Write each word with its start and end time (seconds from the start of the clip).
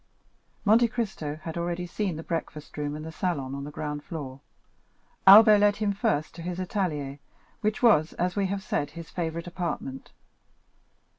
Monte 0.65 0.87
Cristo 0.87 1.37
had 1.43 1.59
already 1.59 1.85
seen 1.85 2.15
the 2.15 2.23
breakfast 2.23 2.75
room 2.75 2.95
and 2.95 3.05
the 3.05 3.11
salon 3.11 3.53
on 3.53 3.65
the 3.65 3.69
ground 3.69 4.03
floor. 4.03 4.41
Albert 5.27 5.59
led 5.59 5.75
him 5.75 5.93
first 5.93 6.33
to 6.33 6.41
his 6.41 6.59
atelier, 6.59 7.19
which 7.59 7.83
was, 7.83 8.13
as 8.13 8.35
we 8.35 8.47
have 8.47 8.63
said, 8.63 8.89
his 8.89 9.11
favorite 9.11 9.45
apartment. 9.45 10.09